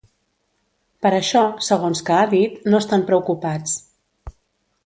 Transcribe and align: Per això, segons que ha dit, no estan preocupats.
Per 1.05 1.11
això, 1.17 1.43
segons 1.67 2.03
que 2.09 2.17
ha 2.21 2.25
dit, 2.33 2.57
no 2.73 2.81
estan 2.85 3.07
preocupats. 3.11 3.81